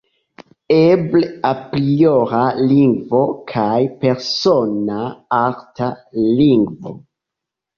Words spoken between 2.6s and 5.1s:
lingvo kaj persona